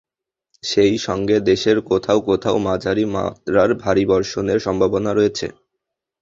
[0.63, 5.47] সেই সঙ্গে দেশের কোথাও কোথাও মাঝারি মাত্রার ভারী বর্ষণের সম্ভাবনা রয়েছে।